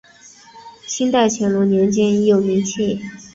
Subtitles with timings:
[0.87, 2.99] 清代乾隆年间已有名气。